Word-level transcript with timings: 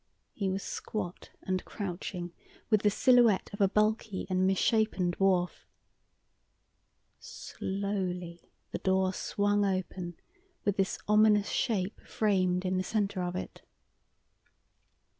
He 0.33 0.49
was 0.49 0.63
squat 0.63 1.29
and 1.43 1.63
crouching, 1.63 2.31
with 2.71 2.81
the 2.81 2.89
silhouette 2.89 3.51
of 3.53 3.61
a 3.61 3.67
bulky 3.67 4.25
and 4.31 4.47
misshapen 4.47 5.11
dwarf. 5.11 5.67
Slowly 7.19 8.41
the 8.71 8.79
door 8.79 9.13
swung 9.13 9.63
open 9.63 10.15
with 10.65 10.75
this 10.77 10.97
ominous 11.07 11.49
shape 11.49 12.01
framed 12.03 12.65
in 12.65 12.77
the 12.77 12.83
centre 12.83 13.21
of 13.21 13.35
it. 13.35 13.61